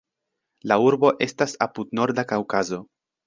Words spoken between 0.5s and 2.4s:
La urbo estas apud Norda